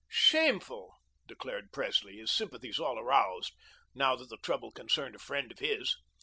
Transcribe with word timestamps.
"Shameful," 0.09 0.95
declared 1.27 1.71
Presley, 1.71 2.15
his 2.17 2.31
sympathies 2.31 2.79
all 2.79 2.97
aroused, 2.97 3.53
now 3.93 4.15
that 4.15 4.29
the 4.29 4.37
trouble 4.37 4.71
concerned 4.71 5.13
a 5.13 5.19
friend 5.19 5.51
of 5.51 5.59
his. 5.59 5.95